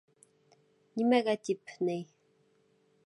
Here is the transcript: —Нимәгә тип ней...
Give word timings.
—Нимәгә 1.01 1.35
тип 1.49 1.77
ней... 1.91 2.03